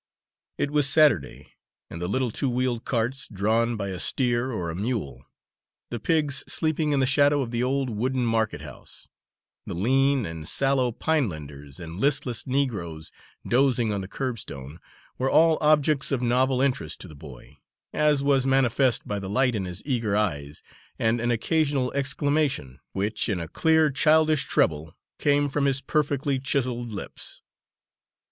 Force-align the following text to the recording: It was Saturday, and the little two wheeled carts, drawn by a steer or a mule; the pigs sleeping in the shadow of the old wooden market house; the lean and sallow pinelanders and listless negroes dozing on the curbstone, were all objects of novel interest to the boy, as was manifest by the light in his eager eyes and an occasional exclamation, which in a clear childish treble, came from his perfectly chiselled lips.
It 0.57 0.71
was 0.71 0.89
Saturday, 0.89 1.53
and 1.87 2.01
the 2.01 2.07
little 2.07 2.31
two 2.31 2.49
wheeled 2.49 2.85
carts, 2.85 3.27
drawn 3.31 3.77
by 3.77 3.89
a 3.89 3.99
steer 3.99 4.51
or 4.51 4.71
a 4.71 4.75
mule; 4.75 5.23
the 5.91 5.99
pigs 5.99 6.43
sleeping 6.47 6.91
in 6.91 6.99
the 6.99 7.05
shadow 7.05 7.43
of 7.43 7.51
the 7.51 7.61
old 7.61 7.91
wooden 7.91 8.25
market 8.25 8.61
house; 8.61 9.07
the 9.67 9.75
lean 9.75 10.25
and 10.25 10.47
sallow 10.47 10.91
pinelanders 10.91 11.79
and 11.79 11.99
listless 11.99 12.47
negroes 12.47 13.11
dozing 13.47 13.93
on 13.93 14.01
the 14.01 14.07
curbstone, 14.07 14.79
were 15.19 15.29
all 15.29 15.59
objects 15.61 16.11
of 16.11 16.19
novel 16.19 16.61
interest 16.61 16.99
to 17.01 17.07
the 17.07 17.13
boy, 17.13 17.57
as 17.93 18.23
was 18.23 18.43
manifest 18.43 19.07
by 19.07 19.19
the 19.19 19.29
light 19.29 19.53
in 19.53 19.65
his 19.65 19.83
eager 19.85 20.15
eyes 20.17 20.63
and 20.97 21.21
an 21.21 21.29
occasional 21.29 21.93
exclamation, 21.93 22.79
which 22.93 23.29
in 23.29 23.39
a 23.39 23.47
clear 23.47 23.91
childish 23.91 24.45
treble, 24.45 24.95
came 25.19 25.47
from 25.47 25.65
his 25.65 25.79
perfectly 25.79 26.39
chiselled 26.39 26.89
lips. 26.89 27.43